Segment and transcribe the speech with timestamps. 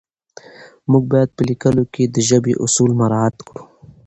[0.91, 3.63] موږ باید په لیکلو کې د ژبې اصول مراعت کړو